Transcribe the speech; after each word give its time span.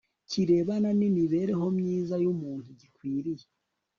kirebana 0.29 0.89
nimibereho 0.99 1.65
myiza 1.77 2.15
yumuntu 2.23 2.69
gikwiriye 2.79 3.45